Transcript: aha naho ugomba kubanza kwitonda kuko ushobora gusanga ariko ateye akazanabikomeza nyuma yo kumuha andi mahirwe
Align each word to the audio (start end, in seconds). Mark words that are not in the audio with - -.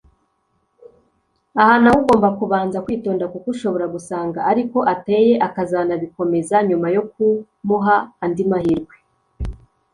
aha 1.61 1.75
naho 1.81 1.97
ugomba 2.03 2.29
kubanza 2.39 2.83
kwitonda 2.85 3.25
kuko 3.33 3.47
ushobora 3.55 3.85
gusanga 3.95 4.39
ariko 4.51 4.77
ateye 4.93 5.33
akazanabikomeza 5.47 6.55
nyuma 6.69 6.87
yo 6.95 7.03
kumuha 7.11 7.95
andi 8.23 8.43
mahirwe 8.51 8.95